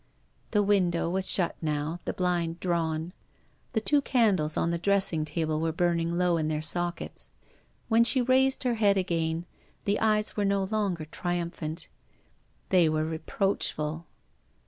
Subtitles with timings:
[0.49, 3.13] The window was shut now, the blind drawn.
[3.73, 7.29] The two can dles on the dressing table were burning low in their sockets.
[7.87, 9.45] When she raised her head again,
[9.85, 11.87] the eyes were no longer triumphant,
[12.69, 14.07] they were reproachful.